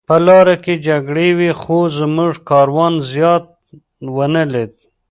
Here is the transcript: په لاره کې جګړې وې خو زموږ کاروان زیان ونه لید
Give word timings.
په 0.07 0.15
لاره 0.25 0.55
کې 0.63 0.73
جګړې 0.87 1.29
وې 1.37 1.51
خو 1.61 1.77
زموږ 1.97 2.33
کاروان 2.49 2.93
زیان 3.11 3.41
ونه 4.15 4.43
لید 4.53 4.73